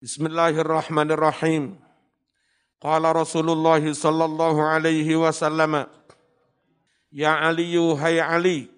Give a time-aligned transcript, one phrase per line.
[0.00, 1.76] Bismillahirrahmanirrahim.
[2.80, 5.84] Qala Rasulullah sallallahu alaihi wasallam
[7.12, 8.72] Ya Ali hai Ali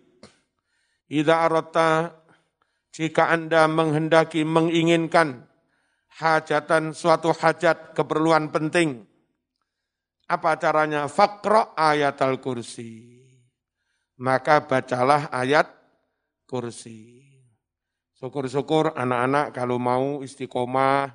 [1.07, 2.19] Idza aratta
[2.91, 5.47] jika Anda menghendaki menginginkan
[6.19, 9.07] hajatan suatu hajat keperluan penting
[10.27, 11.07] apa caranya?
[11.07, 13.23] Fakra ayat al-kursi
[14.19, 15.71] maka bacalah ayat
[16.51, 17.32] kursi
[18.23, 21.11] Syukur-syukur anak-anak kalau mau istiqomah,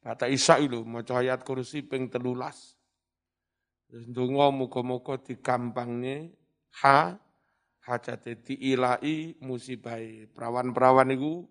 [0.00, 2.80] kata Isa itu, mau ayat kursi ping telulas.
[3.92, 6.32] Dungo muka-muka di kampangnya,
[6.80, 7.20] ha,
[7.84, 10.32] hajate diilai musibai.
[10.32, 11.44] Perawan-perawan itu,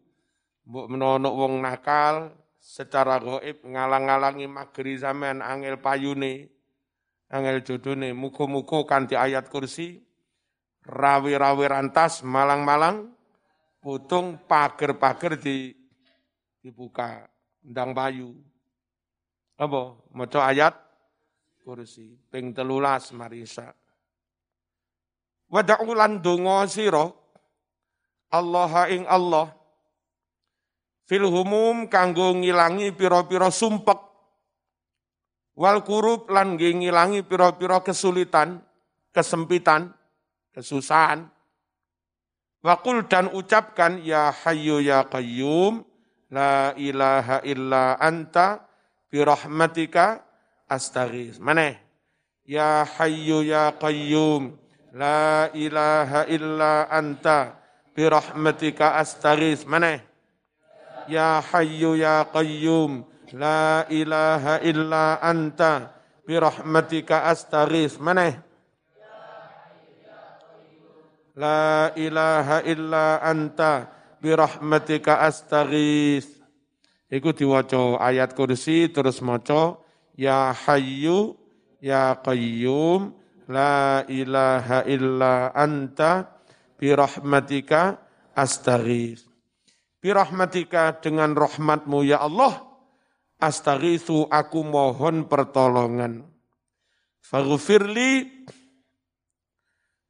[0.66, 6.50] mbok menonok wong nakal, secara goib ngalang-ngalangi magri zaman angel payune,
[7.30, 10.02] angel jodone, muka-muka kanti ayat kursi,
[10.82, 13.14] rawi-rawi rantas, malang-malang,
[13.84, 15.76] Putung pager-pager di
[16.64, 17.28] dibuka,
[17.60, 18.32] ndang bayu.
[19.60, 20.00] Apa?
[20.16, 20.72] Maca ayat
[21.68, 23.76] kursi, ping telulas marisa.
[25.52, 27.12] Wada'u lan donga sira
[28.32, 29.52] Allah ing Allah
[31.04, 34.00] fil humum kanggo ngilangi pira-pira sumpek
[35.60, 38.64] wal kurub lan ngilangi pira-pira kesulitan,
[39.14, 39.92] kesempitan,
[40.56, 41.33] kesusahan
[42.64, 45.84] Wakul dan ucapkan ya hayyu ya qayyum
[46.32, 48.64] la ilaha illa anta
[49.12, 50.24] birahmatika
[50.72, 51.44] astaghis.
[51.44, 51.76] Mana?
[52.48, 54.56] Ya hayyu ya qayyum
[54.96, 57.60] la ilaha illa anta
[57.92, 59.68] birahmatika astaghis.
[59.68, 60.00] Mana?
[61.12, 63.04] Ya hayyu ya qayyum
[63.36, 65.92] la ilaha illa anta
[66.24, 68.00] birahmatika astaghis.
[68.00, 68.40] Mana?
[71.34, 73.90] La ilaha illa anta
[74.22, 76.30] birahmatika astaghis.
[77.10, 79.78] Iku diwaca ayat kursi terus maca
[80.14, 81.38] ya hayyu
[81.82, 83.14] ya qayyum
[83.50, 86.30] la ilaha illa anta
[86.78, 87.98] birahmatika
[88.38, 89.26] astaghis.
[90.02, 92.62] Birahmatika dengan rahmatmu ya Allah
[93.42, 96.30] astaghisu aku mohon pertolongan.
[97.24, 98.33] Faghfirli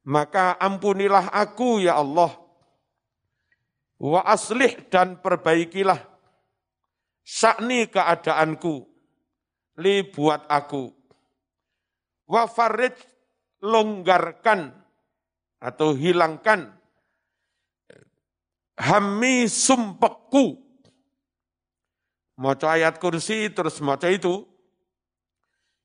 [0.04, 2.32] maka ampunilah aku ya Allah.
[3.96, 5.96] Wa aslih dan perbaikilah
[7.24, 8.84] sakni keadaanku
[9.80, 10.92] li buat aku.
[12.28, 12.94] Wa farij
[13.64, 14.76] longgarkan
[15.60, 16.68] atau hilangkan
[18.76, 20.60] hammi sumpekku.
[22.34, 24.44] Maca ayat kursi terus maca itu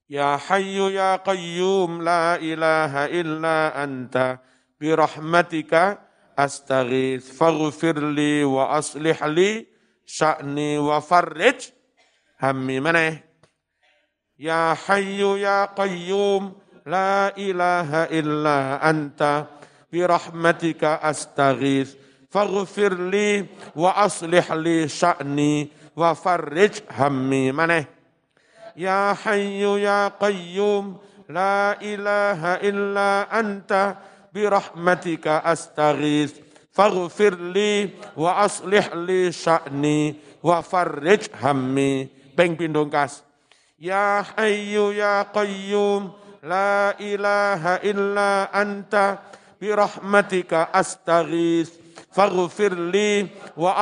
[0.10, 4.42] Ya Hayyu Ya Qayyum La ilaha illa anta
[4.82, 6.02] Birahmatika
[6.34, 9.70] astaghith Faghfirli wa aslih li
[10.10, 11.70] Sya'ni wa farrij
[12.42, 13.22] Hammi mana
[14.34, 16.58] Ya Hayyu Ya Qayyum
[16.90, 19.46] La ilaha illa anta
[19.94, 21.94] Birahmatika astaghith
[22.34, 23.46] Faghfirli
[23.78, 26.82] wa aslih li Sya'ni wa farrij
[28.80, 30.96] Hammi mana Ya Hayyu Ya Qayyum
[31.30, 34.00] La ilaha illa anta
[34.32, 36.42] birahmatika astaghith.
[36.72, 42.08] Faghfir li wa aslih li sya'ni wa farrij hammi.
[42.34, 43.22] Ping pindung kas
[43.78, 49.20] Ya Hayyu Ya Qayyum La ilaha illa anta
[49.60, 51.76] birahmatika astaghith.
[52.10, 53.28] Faghfir li
[53.60, 53.76] wa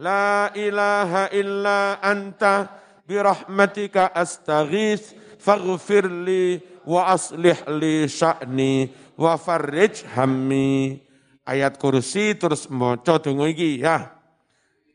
[0.00, 2.66] La ilaha illa anta
[3.06, 10.98] birahmatika astaghith faghfir li wa aslih li sya'ni wa farrij hammi.
[11.44, 14.16] Ayat kursi terus maca donga iki ya.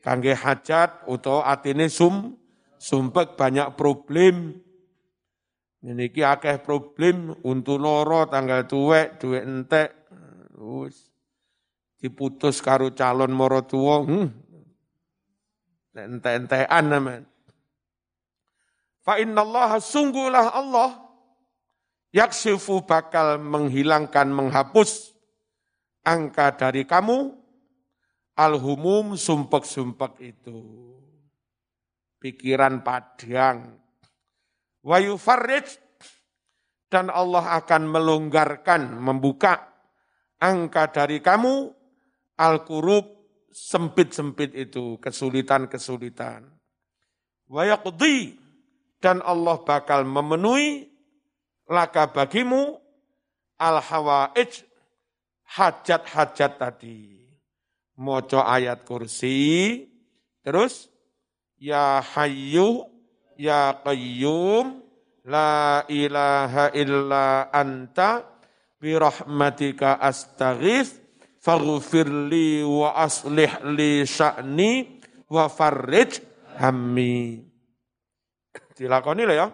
[0.02, 2.34] Kangge hajat utawa atine sum
[2.82, 4.58] sumpek banyak problem.
[5.80, 9.96] Ini ki akeh problem untuk loro tanggal tuwek duwe entek.
[10.60, 11.14] Wis
[12.02, 13.64] diputus karo calon moro.
[13.64, 14.49] Hmm,
[16.08, 17.28] ente-entean namanya.
[19.04, 21.10] Fa Allah sungguhlah Allah
[22.14, 25.16] yaksifu bakal menghilangkan, menghapus
[26.06, 27.34] angka dari kamu
[28.40, 30.60] alhumum sumpek-sumpek itu.
[32.20, 33.80] Pikiran padang.
[34.84, 35.80] Wayu farij
[36.92, 39.72] dan Allah akan melonggarkan, membuka
[40.40, 41.72] angka dari kamu
[42.40, 43.19] al-kurub
[43.52, 46.48] sempit-sempit itu, kesulitan-kesulitan.
[47.50, 48.38] Wayakudi
[49.02, 50.90] dan Allah bakal memenuhi
[51.66, 52.78] laka bagimu
[53.58, 54.66] al hawaij
[55.58, 57.20] hajat-hajat tadi.
[58.00, 59.84] Moco ayat kursi,
[60.40, 60.88] terus
[61.60, 62.88] ya hayyu
[63.36, 64.80] ya qayyum
[65.28, 68.24] la ilaha illa anta
[68.80, 70.96] birahmatika astaghith
[71.40, 75.02] faghfirli wa aslih li sya'ni
[75.32, 76.20] wa farrij
[76.60, 77.44] hammi.
[78.76, 79.48] Dilakoni lho ya.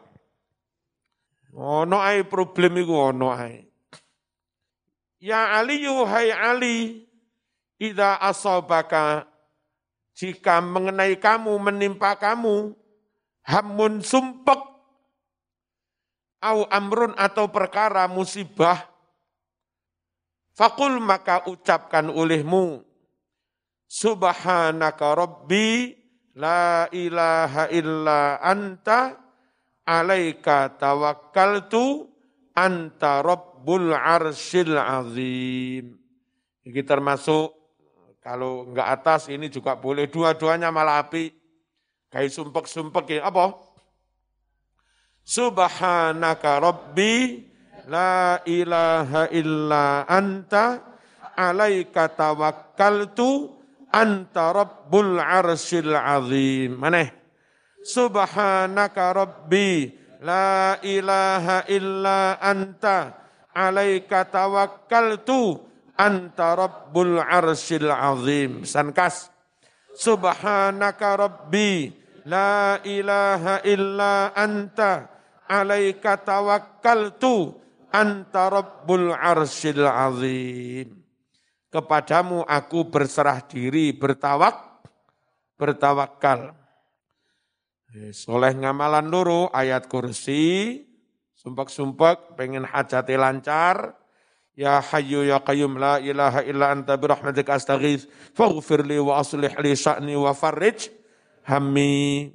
[1.55, 3.63] Ono ae problem iku ono ae.
[5.23, 7.07] Ya Ali hai Ali,
[7.79, 9.25] idza asabaka
[10.13, 12.75] jika mengenai kamu menimpa kamu
[13.43, 14.61] hamun sumpek
[16.39, 18.94] au amrun atau perkara musibah
[20.55, 22.81] fakul maka ucapkan olehmu
[23.85, 25.93] subhanaka rabbi
[26.35, 29.19] la ilaha illa anta
[29.85, 32.09] alaika tawakkaltu
[32.55, 35.99] anta rabbul arsyil azim.
[36.65, 37.53] Ini termasuk
[38.25, 41.29] kalau enggak atas ini juga boleh dua-duanya malah api.
[42.09, 43.53] Kayak sumpek-sumpek ya apa?
[45.25, 47.43] Subhanaka Rabbi
[47.89, 50.81] la ilaha illa anta
[51.37, 53.53] alaika tawakkaltu
[53.93, 56.79] anta rabbul arsyil azim.
[56.79, 57.09] Mana?
[57.85, 59.93] Subhanaka Rabbi
[60.25, 63.13] la ilaha illa anta
[63.53, 65.61] alaika tawakkaltu
[65.93, 68.65] anta rabbul arsyil azim.
[68.65, 69.29] Sankas.
[69.95, 71.87] Subhanaka rabbi
[72.27, 75.07] la ilaha illa anta
[75.47, 77.64] alaika tawakkaltu
[77.95, 80.91] anta rabbul arsyil azim.
[81.71, 84.83] Kepadamu aku berserah diri, bertawak,
[85.55, 86.55] bertawakal.
[88.11, 90.83] Soleh ngamalan luru, ayat kursi,
[91.45, 93.93] Sumpek-sumpek, pengen hajati lancar.
[94.57, 99.77] Ya hayyu ya qayyum la ilaha illa anta birahmatika astaghith faghfir li wa aslih li
[99.77, 100.89] sya'ni wa farrij
[101.45, 102.33] hammi.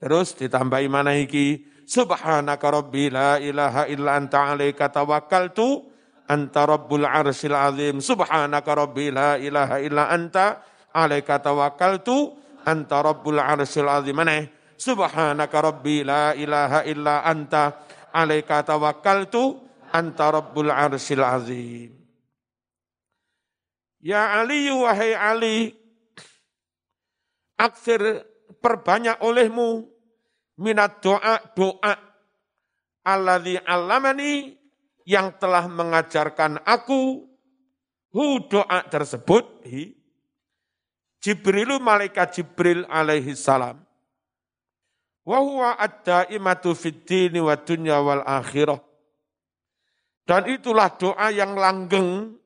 [0.00, 1.75] Terus ditambahi mana iki?
[1.86, 5.86] Subhanaka rabbi la ilaha illa anta alaika tawakkaltu
[6.26, 8.02] anta rabbul arsyil azim.
[8.02, 12.34] Subhanaka rabbi la ilaha illa anta alaika tawakkaltu
[12.66, 14.18] anta rabbul arsyil azim.
[14.18, 14.50] Mana?
[14.74, 17.78] Subhanaka rabbi la ilaha illa anta
[18.10, 19.62] alaika tawakkaltu
[19.94, 21.94] anta rabbul arsyil azim.
[24.02, 25.58] Ya Ali, wahai Ali,
[27.58, 28.26] aksir
[28.58, 29.95] perbanyak olehmu
[30.60, 31.94] minat doa doa
[33.04, 34.56] alladzi alamani
[35.06, 37.24] yang telah mengajarkan aku
[38.10, 39.94] hu doa tersebut hi
[41.20, 43.86] Jibrilu malaikat Jibril alaihi salam
[45.26, 48.78] Wa huwa ad-daimatu fid dini wa dunya wal akhirah.
[50.22, 52.38] Dan itulah doa yang langgeng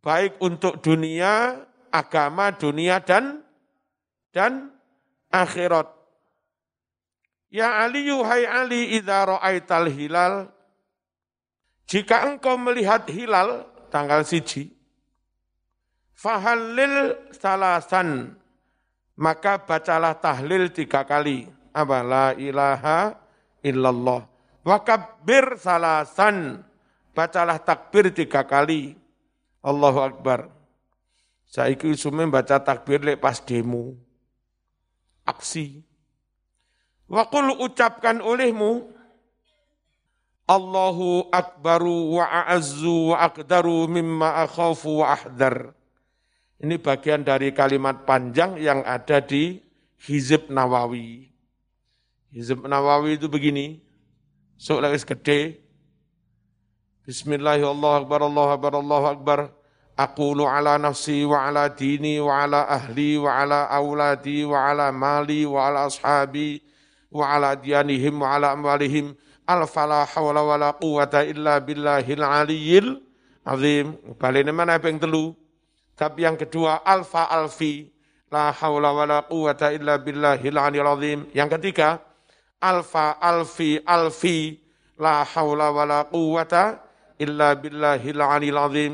[0.00, 1.60] baik untuk dunia,
[1.92, 3.44] agama, dunia dan
[4.32, 4.72] dan
[5.28, 5.99] akhirat.
[7.50, 10.46] Ya Ali, hai Ali, idza ra'aital hilal,
[11.90, 14.70] jika engkau melihat hilal tanggal siji,
[16.14, 18.38] fahallil salasan,
[19.18, 21.50] maka bacalah tahlil tiga kali.
[21.74, 22.06] Apa?
[22.06, 23.18] La ilaha
[23.66, 24.30] illallah.
[24.62, 26.62] Wakabbir salasan.
[27.10, 28.94] Bacalah takbir tiga kali.
[29.60, 30.48] Allahu Akbar.
[31.50, 33.98] Saya ikut sume baca takbir lek pas demo.
[35.26, 35.82] Aksi.
[37.10, 38.86] Wakul ucapkan olehmu,
[40.46, 45.74] Allahu akbaru wa a'azzu wa akdaru mimma akhafu wa ahdar.
[46.62, 49.58] Ini bagian dari kalimat panjang yang ada di
[50.06, 51.34] Hizib Nawawi.
[52.30, 53.82] Hizib Nawawi itu begini,
[54.54, 55.58] soalnya gede.
[57.10, 59.40] Bismillahirrahmanirrahim, Allahu Akbar, Allahu Akbar.
[59.98, 65.44] Aqulu ala nafsi wa ala dini wa ala ahli wa ala awladi wa ala mali
[65.44, 66.70] wa ala ashabi
[67.10, 69.14] wa ala diyanihim wa ala amwalihim
[69.46, 73.10] al-fala hawla wa la quwata illa billahil aliyyil
[73.44, 73.96] azim.
[74.18, 75.36] Balik mana yang telu?
[75.96, 77.92] Tapi yang kedua alfa alfi
[78.32, 81.18] la haula wala quwata illa billahil aliyil azim.
[81.36, 82.00] Yang ketiga
[82.60, 84.60] alfa alfi alfi
[84.96, 86.80] la haula wala quwata
[87.20, 88.92] illa billahil aliyil azim.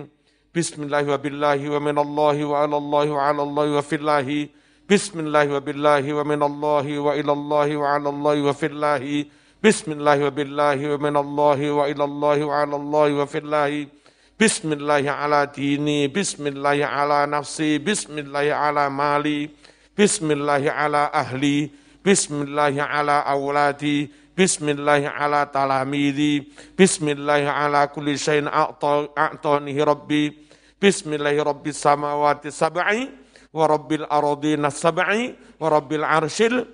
[0.50, 4.40] Bismillahi wa billahi wa minallahi wa alallahi wa alallahi wa fillahi.
[4.86, 9.26] Bismillahi wa billahi wa minallahi wa ilallahi wa alallahi wa fillahi.
[9.58, 13.90] Bismillahi wa billahi wa minallahi wa ilallahi wa alallahi wa fillahi.
[14.38, 19.50] Bismillahi ala dini, Bismillahi ala nafsi, Bismillahi ala mali,
[19.98, 21.66] Bismillahi ala ahli,
[22.06, 24.06] Bismillahi ala awladi,
[24.38, 26.46] Bismillahi ala talamidi.
[26.78, 30.30] Bismillahi ala kulli syai'in a'tanihi rabbi.
[30.78, 33.25] Bismillahi rabbi samawati sab'i
[33.56, 36.68] wa rabbil aradina sab'i wa rabbil arshil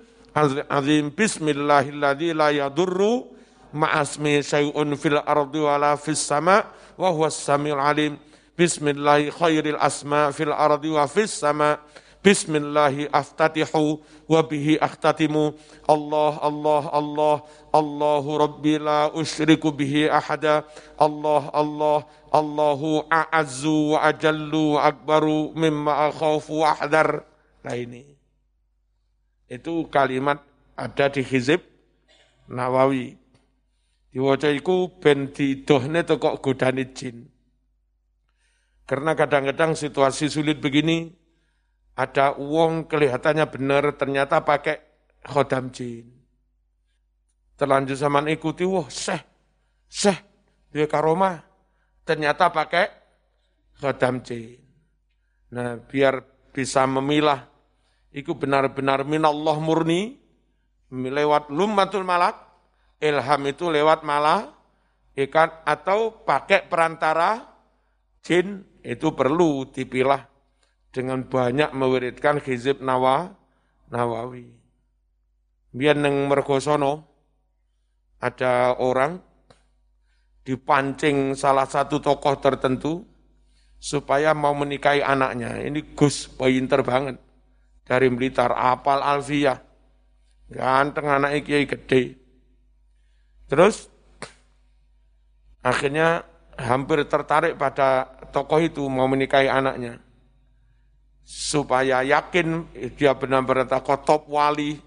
[0.67, 1.07] azim.
[1.15, 3.31] Bismillahilladzi la yadurru
[3.71, 6.67] ma'asmi syai'un fil ardi wa la fis sama
[6.99, 8.19] wa huwas samiul alim.
[8.59, 11.79] Bismillahi khairil asma fil ardi wa fis sama'
[12.23, 13.99] Bismillahi aftatihu
[14.31, 15.51] wa bihi akhtatimu.
[15.83, 17.35] Allah, Allah, Allah,
[17.75, 20.63] Allahu Rabbi la usyriku bihi ahada.
[20.95, 27.21] Allah, Allah, Allahu a'azzu wa ajallu akbaru mimma akhafu wa ahdar.
[27.61, 28.17] Nah ini.
[29.45, 30.41] Itu kalimat
[30.73, 31.61] ada di Hizib
[32.49, 33.21] Nawawi.
[34.09, 37.29] Diwaca iku ben didohne kok godani jin.
[38.89, 41.09] Karena kadang-kadang situasi sulit begini,
[41.93, 44.81] ada uang kelihatannya benar, ternyata pakai
[45.21, 46.09] khodam jin.
[47.57, 49.21] Terlanjur zaman ikuti, wah seh,
[49.85, 50.17] seh,
[50.73, 51.52] dia karoma.
[52.03, 52.85] Ternyata pakai
[53.79, 54.59] khodam jin.
[55.53, 56.19] Nah, biar
[56.51, 57.47] bisa memilah,
[58.11, 60.19] itu benar-benar minallah murni,
[60.91, 62.35] lewat lummatul malak,
[63.01, 64.53] ilham itu lewat malah,
[65.13, 67.41] ikan atau pakai perantara
[68.25, 70.27] jin, itu perlu dipilah
[70.93, 73.33] dengan banyak mewiridkan hizib nawa,
[73.89, 74.53] nawawi.
[75.73, 77.09] Biar neng mergosono,
[78.21, 79.17] ada orang
[80.43, 83.03] dipancing salah satu tokoh tertentu
[83.79, 85.59] supaya mau menikahi anaknya.
[85.63, 87.19] Ini Gus pinter banget
[87.83, 89.59] dari Blitar, apal Alfiyah.
[90.51, 92.19] Ganteng anak kiai gede.
[93.47, 93.89] Terus
[95.63, 96.23] akhirnya
[96.59, 99.97] hampir tertarik pada tokoh itu mau menikahi anaknya
[101.23, 102.67] supaya yakin
[102.99, 104.79] dia benar-benar top wali.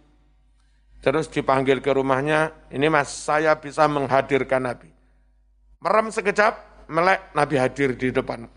[1.01, 4.96] Terus dipanggil ke rumahnya, ini mas saya bisa menghadirkan Nabi.
[5.81, 8.49] Merem sekejap, melek Nabi hadir di depan.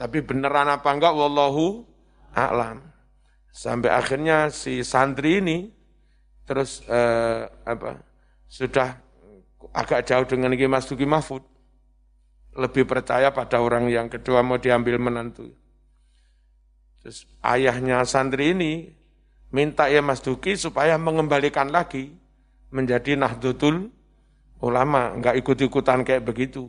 [0.00, 1.84] Tapi beneran apa enggak, wallahu
[2.32, 2.80] a'lam.
[3.50, 5.68] Sampai akhirnya si santri ini
[6.46, 7.98] terus eh, apa
[8.46, 8.94] sudah
[9.74, 11.42] agak jauh dengan Mas Duki Mahfud.
[12.50, 15.54] Lebih percaya pada orang yang kedua mau diambil menantu.
[17.00, 18.72] Terus ayahnya santri ini
[19.54, 22.12] minta ya Mas Duki supaya mengembalikan lagi
[22.70, 23.90] menjadi Nahdlatul
[24.60, 26.68] Ulama, enggak ikut-ikutan kayak begitu.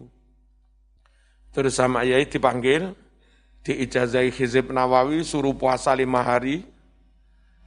[1.51, 2.95] Terus sama ayah dipanggil,
[3.67, 6.63] diijazai Hizib Nawawi, suruh puasa lima hari.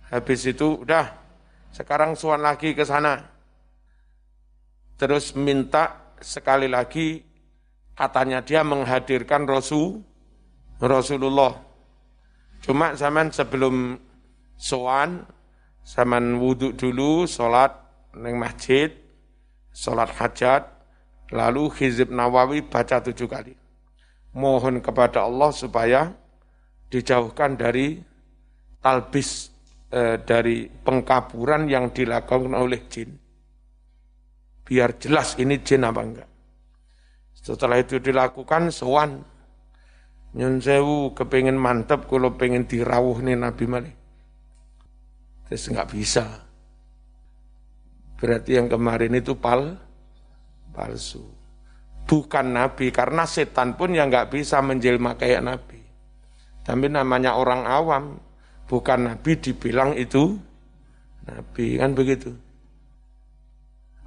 [0.08, 1.12] Habis itu udah,
[1.76, 3.20] sekarang suan lagi ke sana.
[4.96, 7.20] Terus minta sekali lagi,
[7.92, 10.00] katanya dia menghadirkan Rasul,
[10.80, 11.74] Rasulullah
[12.64, 14.00] Cuma zaman sebelum
[14.56, 15.28] soan,
[15.84, 17.76] zaman wudhu dulu, sholat
[18.16, 18.88] neng masjid,
[19.74, 20.70] sholat hajat,
[21.34, 23.58] lalu hizib nawawi baca tujuh kali.
[24.34, 26.14] Mohon kepada Allah supaya
[26.90, 27.98] dijauhkan dari
[28.78, 29.50] talbis
[29.90, 33.10] eh, dari pengkaburan yang dilakukan oleh jin.
[34.64, 36.30] Biar jelas ini jin apa enggak.
[37.34, 39.34] Setelah itu dilakukan soan
[40.34, 43.94] Nyun sewu kepengen mantep kalau pengen dirawuh nih Nabi malih.
[45.46, 46.43] Terus nggak bisa.
[48.24, 49.76] Berarti yang kemarin itu pal
[50.72, 51.20] palsu.
[52.08, 55.84] Bukan Nabi, karena setan pun yang nggak bisa menjelma kayak Nabi.
[56.64, 58.16] Tapi namanya orang awam,
[58.64, 60.40] bukan Nabi dibilang itu
[61.28, 62.32] Nabi, kan begitu.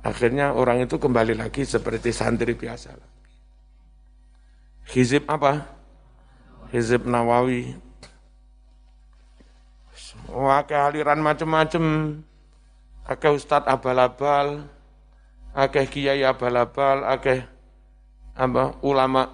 [0.01, 2.97] Akhirnya orang itu kembali lagi seperti santri biasa.
[4.97, 5.61] Hizib apa?
[6.73, 7.69] Hizib Nawawi.
[10.33, 11.85] Wah, aliran macam-macam.
[13.07, 14.67] Akeh ustad abal-abal,
[15.55, 17.47] akeh kiai abal-abal, akeh
[18.35, 19.31] apa ulama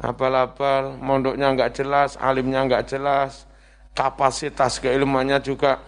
[0.00, 3.44] abal-abal, mondoknya enggak jelas, alimnya enggak jelas,
[3.92, 5.78] kapasitas keilmuannya juga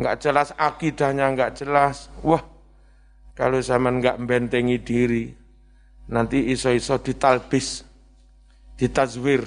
[0.00, 2.08] enggak jelas, akidahnya enggak jelas.
[2.24, 2.42] Wah,
[3.36, 5.24] kalau zaman enggak membentengi diri,
[6.08, 7.84] nanti iso-iso ditalbis
[8.78, 9.44] ditazwir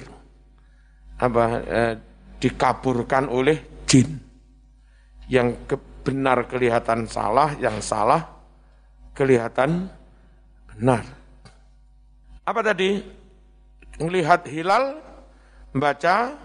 [1.17, 1.93] apa eh,
[2.41, 4.19] dikaburkan oleh jin
[5.31, 8.25] yang ke, benar kelihatan salah yang salah
[9.13, 9.89] kelihatan
[10.73, 11.05] benar
[12.41, 13.05] apa tadi
[14.01, 14.97] melihat hilal
[15.71, 16.35] membaca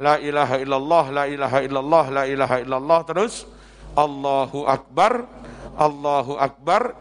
[0.00, 3.44] la ilaha illallah la ilaha illallah la ilaha illallah terus
[3.92, 5.28] Allahu akbar
[5.76, 6.96] Allahu akbar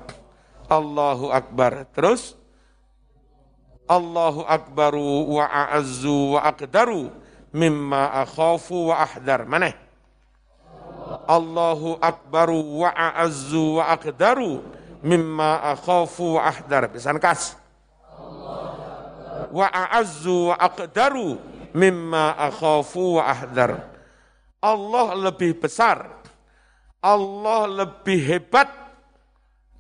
[0.68, 2.36] Allahu akbar terus
[3.91, 7.12] Allahu akbaru wa a'azzu wa aqdaru
[7.51, 9.44] mimma akhafu wa ahdar.
[9.44, 9.75] Mana?
[11.27, 14.63] Allahu akbaru wa a'azzu wa aqdaru
[15.03, 16.88] mimma akhafu wa ahdar.
[16.91, 17.58] Bisa kas.
[19.51, 21.39] Wa a'azzu wa aqdaru
[21.75, 23.91] mimma akhafu wa ahdar.
[24.62, 26.08] Allah lebih besar.
[27.01, 28.70] Allah lebih hebat.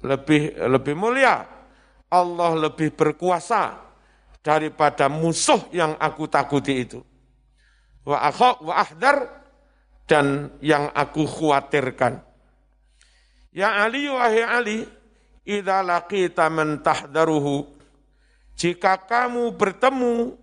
[0.01, 1.45] Lebih lebih mulia.
[2.11, 3.79] Allah lebih berkuasa
[4.43, 6.99] daripada musuh yang aku takuti itu.
[8.01, 9.40] Wa akha wa ahdar
[10.11, 12.19] dan yang aku khawatirkan.
[13.55, 14.77] Ya Ali, wahai Ali,
[15.47, 17.63] idza laqita man tahdaruhu,
[18.59, 20.35] jika kamu bertemu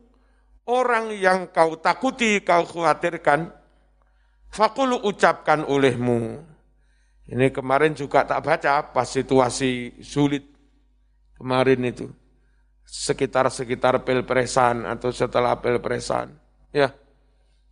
[0.64, 3.52] orang yang kau takuti, kau khawatirkan,
[4.48, 6.40] fakulu ucapkan olehmu.
[7.28, 10.48] Ini kemarin juga tak baca pas situasi sulit
[11.36, 12.08] kemarin itu.
[12.88, 16.32] Sekitar-sekitar pilpresan atau setelah pilpresan.
[16.72, 16.88] Ya,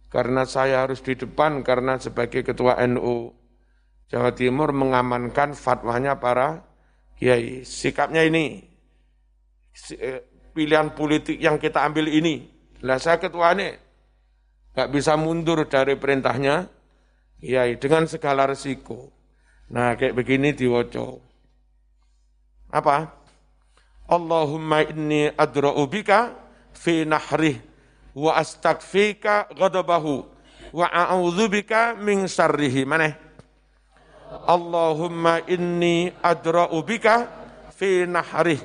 [0.09, 3.35] karena saya harus di depan karena sebagai ketua NU
[4.07, 6.63] Jawa Timur mengamankan fatwanya para
[7.19, 7.67] kiai.
[7.67, 8.63] Sikapnya ini,
[9.99, 10.23] eh,
[10.55, 12.47] pilihan politik yang kita ambil ini.
[12.87, 13.75] Lah saya ketua ini,
[14.79, 16.71] nggak bisa mundur dari perintahnya
[17.43, 19.11] kiai dengan segala resiko.
[19.75, 21.19] Nah kayak begini diwoco.
[22.71, 23.11] Apa?
[24.07, 26.31] Allahumma inni adra'u bika
[26.71, 27.59] fi nahrih
[28.17, 30.25] wa astagfika ghadabahu.
[30.73, 32.89] Wa a'udzubika min syarrihi.
[32.89, 33.13] Mana
[34.49, 37.29] Allahumma inni adra'u bika
[37.77, 38.59] fi nahrih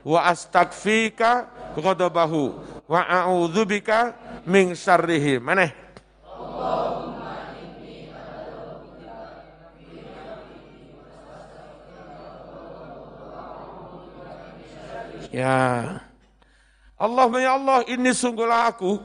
[0.00, 1.44] wa astagfika
[1.76, 2.56] ghadabahu.
[2.88, 4.16] Wa a'udzubika
[4.48, 5.36] min syarrihi.
[5.36, 5.84] Mana
[15.34, 16.13] Ya.
[16.94, 18.98] Allah ya Allah ini sungguhlah aku.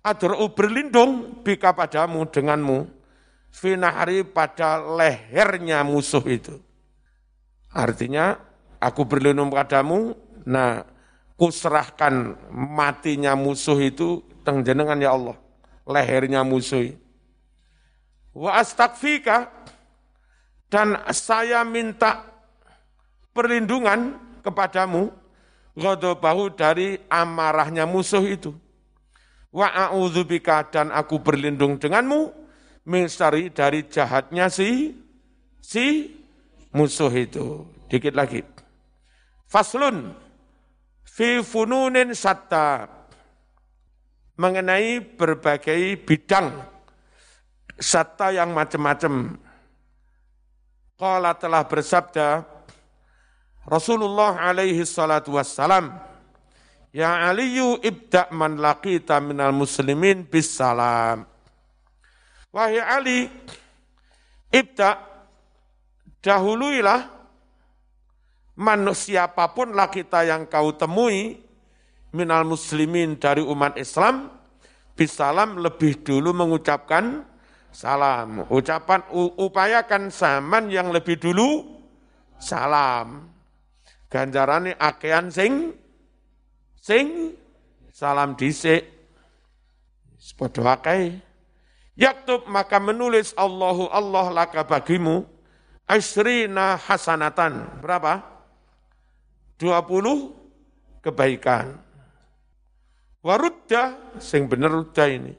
[0.00, 2.88] Adru berlindung bika padamu denganmu.
[3.50, 6.62] Finahari pada lehernya musuh itu.
[7.74, 8.38] Artinya
[8.78, 10.14] aku berlindung padamu,
[10.46, 10.86] nah
[11.34, 15.36] kuserahkan matinya musuh itu tengjenengan ya Allah,
[15.82, 16.94] lehernya musuh.
[18.30, 19.50] Wa astagfika
[20.70, 22.22] dan saya minta
[23.34, 24.14] perlindungan
[24.46, 25.10] kepadamu
[25.80, 28.52] ghadabahu dari amarahnya musuh itu.
[29.50, 32.30] Wa a'udzubika dan aku berlindung denganmu
[32.86, 33.08] min
[33.50, 34.94] dari jahatnya si
[35.58, 36.12] si
[36.76, 37.64] musuh itu.
[37.90, 38.44] Dikit lagi.
[39.50, 40.14] Faslun
[41.02, 42.86] fi fununin satta
[44.38, 46.54] mengenai berbagai bidang
[47.80, 49.40] satta yang macam-macam.
[51.00, 52.44] Qala telah bersabda
[53.70, 55.94] Rasulullah alaihi salatu wassalam,
[56.90, 61.22] Ya Aliyu ibda' man laqita minal muslimin bis salam.
[62.50, 63.30] Wahai Ali,
[64.50, 64.98] ibda'
[66.18, 67.06] dahuluilah
[68.58, 71.38] manusia apa pun laqita yang kau temui
[72.10, 74.34] minal muslimin dari umat Islam,
[74.98, 77.22] bisalam lebih dulu mengucapkan
[77.70, 78.50] salam.
[78.50, 81.70] Ucapan upayakan zaman yang lebih dulu
[82.42, 83.30] salam
[84.10, 85.72] ganjarane akean sing
[86.76, 87.38] sing
[87.94, 88.98] salam dhisik.
[90.36, 91.16] Padha akeh.
[91.96, 95.24] Yaktub maka menulis Allahu Allah laka bagimu
[95.84, 97.80] asrina hasanatan.
[97.80, 98.24] Berapa?
[99.60, 101.76] 20 kebaikan.
[103.20, 105.36] Warudda sing bener rudda ini.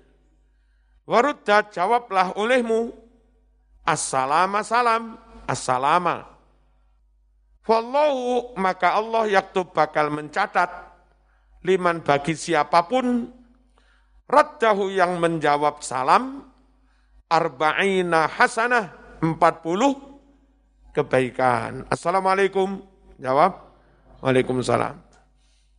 [1.09, 2.93] Warudda jawablah olehmu
[3.81, 5.17] assalama salam
[5.49, 6.30] assalama
[7.69, 10.69] Wallahu maka Allah yaktub bakal mencatat
[11.61, 13.29] liman bagi siapa pun
[14.25, 16.49] raddahu yang menjawab salam
[17.29, 21.85] arba'ina hasanah 40 kebaikan.
[21.87, 22.81] Assalamualaikum.
[23.21, 23.69] Jawab.
[24.25, 24.97] Waalaikumsalam.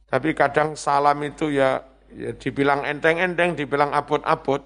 [0.07, 4.63] Tapi kadang salam itu ya, ya dibilang enteng-enteng, dibilang abot-abot.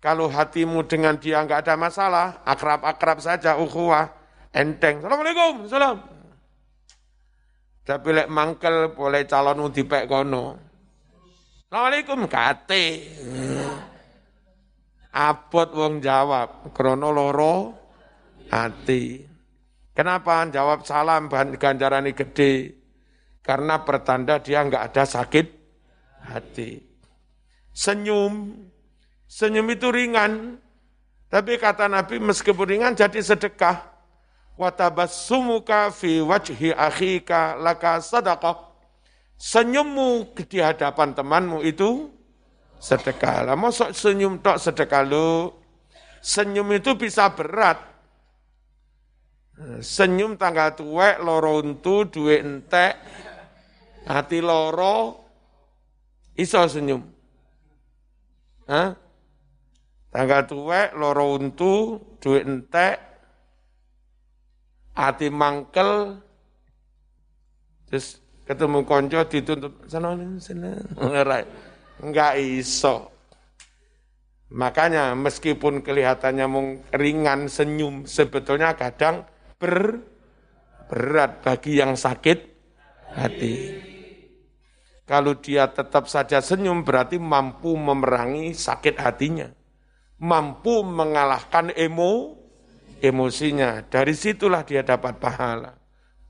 [0.00, 4.12] Kalau hatimu dengan dia nggak ada masalah, akrab-akrab saja, ukhuwah,
[4.56, 5.04] enteng.
[5.04, 6.00] Assalamualaikum, salam.
[7.86, 10.56] Tapi lek mangkel boleh calon dipek kono.
[11.68, 12.84] Assalamualaikum kate.
[15.16, 17.54] Abot wong jawab, krono loro
[18.50, 19.22] hati.
[19.96, 22.74] Kenapa jawab salam ganjaran gede?
[23.40, 25.46] Karena pertanda dia enggak ada sakit
[26.26, 26.82] hati.
[27.70, 28.50] Senyum,
[29.30, 30.58] senyum itu ringan.
[31.30, 33.95] Tapi kata Nabi meskipun ringan jadi sedekah
[34.56, 38.72] watabassumuka fi wajhi akhika laka sadaqah.
[39.36, 42.08] Senyummu di hadapan temanmu itu
[42.80, 43.52] sedekah.
[43.52, 45.52] Lah mosok senyum tok sedekah lu.
[46.24, 47.78] senyum itu bisa berat.
[49.80, 52.92] Senyum tanggal tuwek, loro untu, duwe entek,
[54.04, 55.16] hati loro,
[56.36, 57.00] iso senyum.
[58.68, 58.92] Hah?
[60.12, 63.00] Tanggal tuwek, loro untu, duwe entek,
[64.96, 66.16] hati mangkel,
[67.86, 70.72] terus ketemu konco dituntut sana sana
[72.04, 73.12] enggak iso.
[74.46, 76.46] Makanya meskipun kelihatannya
[76.94, 79.26] ringan senyum sebetulnya kadang
[79.58, 80.00] ber,
[80.86, 82.38] berat bagi yang sakit
[83.10, 83.54] hati.
[85.06, 89.50] Kalau dia tetap saja senyum berarti mampu memerangi sakit hatinya.
[90.22, 92.45] Mampu mengalahkan emo
[93.00, 95.76] emosinya dari situlah dia dapat pahala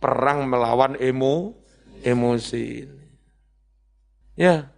[0.00, 1.56] perang melawan emo
[2.04, 2.86] emosi.
[4.36, 4.68] Ya.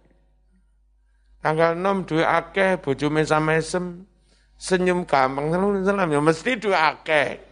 [1.39, 4.03] Tanggal 6 dua akeh bojo mesam-mesem
[4.59, 5.47] senyum gampang
[5.87, 7.47] salam ya mesti dua akeh.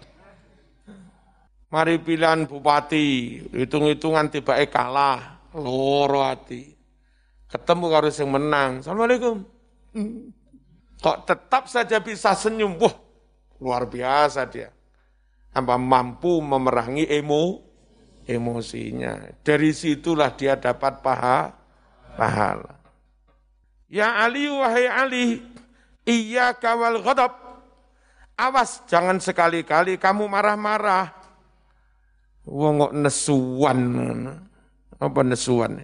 [1.68, 6.64] Mari pilihan bupati, hitung-hitungan tiba kalah, loro hati.
[7.52, 8.80] Ketemu harus yang menang.
[8.80, 9.44] Assalamualaikum.
[11.04, 12.96] Kok tetap saja bisa senyum, wah
[13.62, 14.70] luar biasa dia.
[15.54, 17.66] Apa mampu memerangi emo,
[18.28, 19.34] emosinya.
[19.42, 21.50] Dari situlah dia dapat paha,
[22.14, 22.78] pahala.
[23.88, 25.42] Ya Ali, wahai Ali,
[26.04, 27.34] iya kawal ghadab.
[28.38, 31.10] Awas, jangan sekali-kali kamu marah-marah.
[32.46, 33.80] Wong kok nesuan.
[35.02, 35.82] Apa nesuan?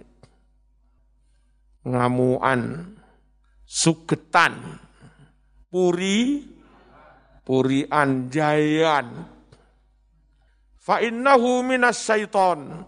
[1.82, 2.94] Ngamuan,
[3.66, 4.78] sugetan,
[5.66, 6.46] puri,
[7.44, 9.34] puri anjayan,
[10.84, 12.84] Fa innahu minas syaiton.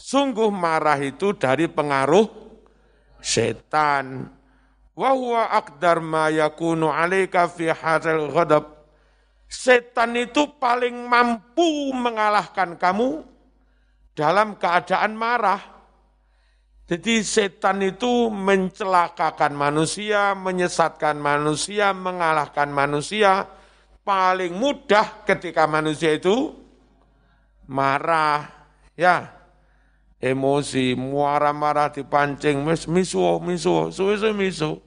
[0.00, 2.24] Sungguh marah itu dari pengaruh
[3.20, 4.32] setan.
[4.96, 8.64] Wa huwa aqdar ma yakunu alaika fi hadzal ghadab.
[9.44, 13.20] Setan itu paling mampu mengalahkan kamu
[14.16, 15.60] dalam keadaan marah.
[16.84, 23.48] Jadi setan itu mencelakakan manusia, menyesatkan manusia, mengalahkan manusia.
[24.04, 26.52] Paling mudah ketika manusia itu
[27.64, 28.52] marah,
[28.92, 29.32] ya,
[30.20, 34.84] emosi, muara marah dipancing, mis miso, miso, suwe-suwe miso.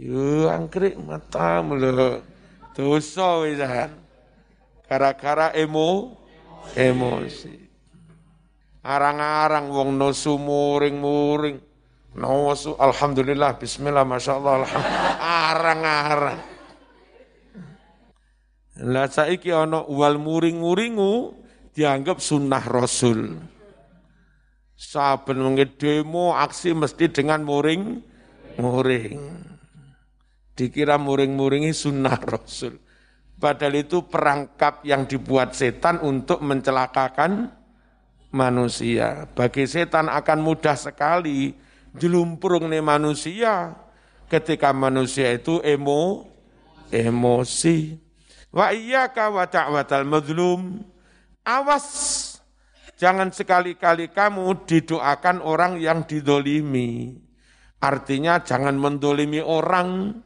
[0.00, 2.24] Yo angkrik mata mulu,
[2.72, 4.00] dosa wisan.
[4.88, 6.16] Gara-gara emo,
[6.72, 7.54] emosi.
[8.82, 11.60] Arang-arang wong nosu muring-muring.
[12.12, 15.16] Nosu, alhamdulillah, bismillah, masya Allah, alhamdulillah.
[15.22, 16.51] Arang-arang.
[18.82, 21.38] Lah saiki ana wal muring-muringu
[21.70, 23.38] dianggap sunnah Rasul.
[24.74, 28.02] Saben wengi demo aksi mesti dengan muring
[28.58, 29.18] muring.
[30.58, 32.82] Dikira muring-muringi sunnah Rasul.
[33.38, 37.54] Padahal itu perangkap yang dibuat setan untuk mencelakakan
[38.34, 39.30] manusia.
[39.30, 41.54] Bagi setan akan mudah sekali
[41.94, 43.78] jelumpurung nih manusia
[44.26, 46.26] ketika manusia itu emo,
[46.90, 48.01] emosi.
[48.52, 50.84] Wa iyyaka wa ta'watal madlum.
[51.42, 51.88] Awas,
[53.00, 57.16] jangan sekali-kali kamu didoakan orang yang didolimi.
[57.82, 60.20] Artinya jangan mendolimi orang.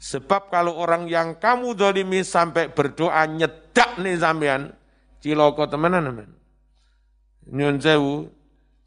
[0.00, 4.72] Sebab kalau orang yang kamu dolimi sampai berdoa nyedak nih sampean,
[5.20, 6.32] ciloko temenan teman.
[7.52, 8.32] Nyun sewu,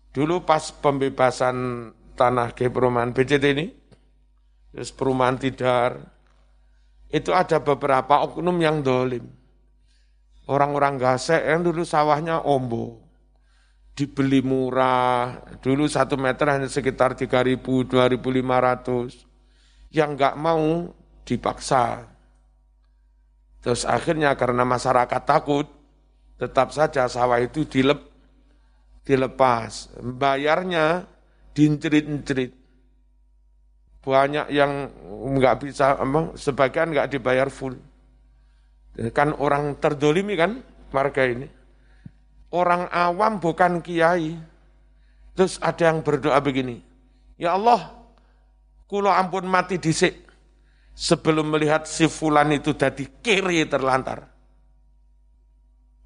[0.10, 3.70] dulu pas pembebasan tanah ke perumahan BCT ini,
[4.74, 6.02] terus perumahan Tidar,
[7.14, 9.30] itu ada beberapa oknum yang dolim.
[10.50, 13.06] Orang-orang gasek yang dulu sawahnya ombo,
[13.94, 19.30] dibeli murah, dulu satu meter hanya sekitar 3.000, 2.500.
[19.94, 20.90] Yang nggak mau
[21.22, 22.10] dipaksa.
[23.62, 25.70] Terus akhirnya karena masyarakat takut,
[26.42, 28.02] tetap saja sawah itu dilep,
[29.06, 29.94] dilepas.
[30.02, 31.06] Bayarnya
[31.54, 32.63] diincerit-incerit
[34.04, 34.92] banyak yang
[35.40, 35.96] nggak bisa,
[36.36, 37.80] sebagian nggak dibayar full.
[39.16, 40.60] Kan orang terdolimi kan
[40.92, 41.48] warga ini.
[42.54, 44.38] Orang awam bukan kiai.
[45.34, 46.78] Terus ada yang berdoa begini,
[47.42, 47.90] Ya Allah,
[48.86, 50.14] kulo ampun mati disik
[50.94, 54.30] sebelum melihat si fulan itu jadi kiri terlantar.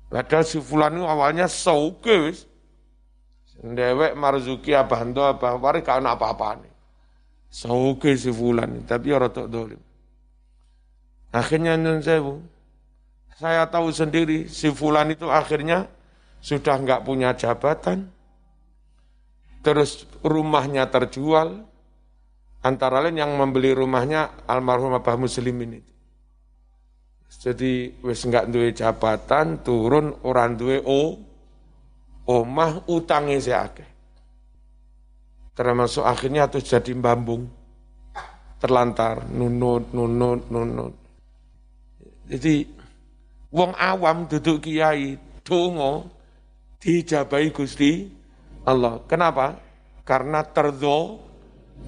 [0.07, 2.31] Padahal si fulan itu awalnya sauke.
[3.57, 6.76] Dewek marzuki abando abah wari kau apa-apa nih.
[7.47, 9.79] Sauke si fulan, tapi orang tak dolim.
[11.31, 12.43] Akhirnya sewu,
[13.39, 15.87] saya tahu sendiri si fulan itu akhirnya
[16.43, 18.07] sudah nggak punya jabatan,
[19.63, 21.65] terus rumahnya terjual,
[22.63, 25.79] antara lain yang membeli rumahnya almarhum Abah Muslim ini.
[27.27, 31.19] Jadi wis enggak duwe jabatan, turun orang duwe o
[32.27, 33.96] omah utangnya si akeh.
[35.57, 37.49] Termasuk akhirnya terus jadi bambung.
[38.61, 40.93] Terlantar, nunut, nunut, nunut.
[42.29, 42.69] Jadi
[43.49, 46.05] wong awam duduk kiai, dongo,
[46.77, 48.05] dijabai Gusti
[48.69, 49.01] Allah.
[49.09, 49.57] Kenapa?
[50.05, 51.17] Karena terdo,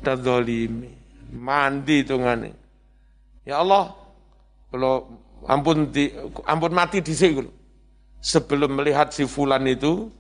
[0.02, 0.90] terdolimi.
[1.30, 2.50] Mandi tungane.
[3.46, 3.94] Ya Allah,
[4.74, 5.14] kalau
[5.46, 6.10] ampun di,
[6.46, 7.46] ampun mati di sini
[8.20, 10.12] sebelum melihat si fulan itu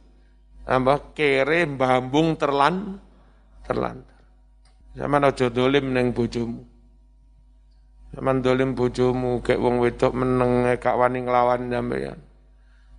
[0.64, 3.02] apa kere bambung terlan
[3.70, 4.18] terlantar.
[4.98, 6.66] Zaman aja dolim neng bojomu.
[8.10, 12.18] Zaman dolim bojomu kayak wong wedok meneng kak wani nglawan sampeyan.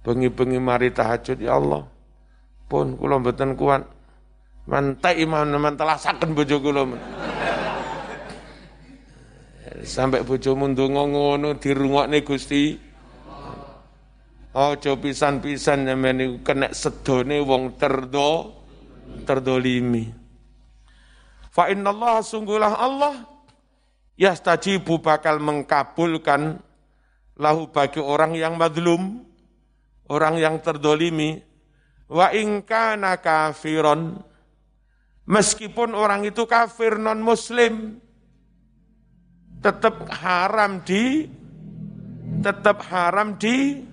[0.06, 1.82] Bengi-bengi mari tahajud ya Allah.
[2.70, 3.82] Pun kula mboten kuat.
[4.70, 6.82] Mantai imam telah telasaken bojo kula.
[9.82, 12.78] Sampai bojomu ndonga ngono dirungokne Gusti.
[14.50, 18.62] Aja pisan-pisan nyameni kena sedone wong terdo
[19.26, 20.19] terdolimi.
[21.60, 23.20] Fa Allah sungguhlah Allah
[24.16, 26.56] yastajibu bakal mengkabulkan
[27.36, 29.20] lahu bagi orang yang madlum,
[30.08, 31.44] orang yang terdolimi,
[32.08, 34.24] wa ingkana kafiron,
[35.28, 38.00] meskipun orang itu kafir non muslim,
[39.60, 41.28] tetap haram di
[42.40, 43.84] tetap haram di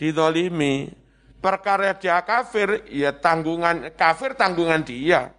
[0.00, 0.88] didolimi.
[1.36, 5.36] Perkara dia kafir, ya tanggungan kafir tanggungan dia.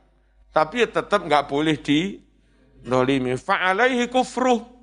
[0.50, 2.18] Tapi ya tetap nggak boleh di
[2.82, 3.38] dolimi.
[3.38, 4.78] Fa'alaihi kufruh.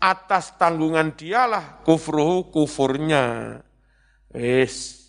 [0.00, 3.56] Atas tanggungan dialah kufruh kufurnya.
[4.32, 5.08] Wis.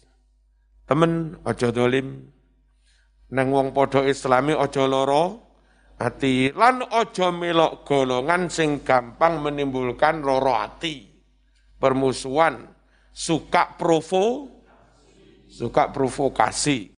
[0.84, 2.27] Temen ojo dolim.
[3.31, 5.51] Neng wong podo islami ojo loro
[6.01, 11.05] ati lan ojo melok golongan sing gampang menimbulkan loro ati
[11.77, 12.65] permusuhan
[13.13, 14.49] suka provo
[15.45, 16.89] suka provokasi